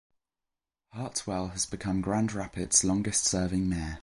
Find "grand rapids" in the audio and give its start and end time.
2.01-2.83